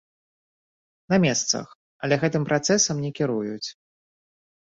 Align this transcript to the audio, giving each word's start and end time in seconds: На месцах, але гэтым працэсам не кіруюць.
На 1.13 1.17
месцах, 1.25 1.67
але 2.07 2.15
гэтым 2.23 2.43
працэсам 2.49 2.97
не 3.05 3.11
кіруюць. 3.19 3.69